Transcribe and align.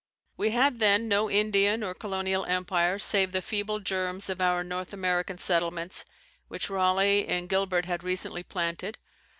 We 0.35 0.49
had 0.49 0.79
then 0.79 1.07
no 1.07 1.29
Indian 1.29 1.83
or 1.83 1.93
Colonial 1.93 2.43
Empire 2.45 2.97
save 2.97 3.31
the 3.33 3.41
feeble 3.43 3.79
germs 3.79 4.31
of 4.31 4.41
our 4.41 4.63
North 4.63 4.93
American 4.93 5.37
settlements, 5.37 6.05
which 6.47 6.71
Raleigh 6.71 7.27
and 7.27 7.47
Gilbert 7.47 7.85
had 7.85 8.03
recently 8.03 8.41
planted. 8.41 8.97